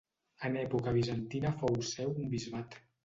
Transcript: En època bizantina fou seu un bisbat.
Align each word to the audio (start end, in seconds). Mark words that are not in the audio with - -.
En 0.47 0.55
època 0.61 0.93
bizantina 0.95 1.51
fou 1.61 1.77
seu 1.91 2.17
un 2.25 2.29
bisbat. 2.33 2.81